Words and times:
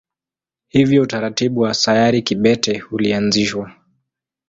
Hivyo 0.67 1.01
utaratibu 1.01 1.59
wa 1.61 1.73
sayari 1.73 2.21
kibete 2.21 2.83
ulianzishwa. 2.91 3.71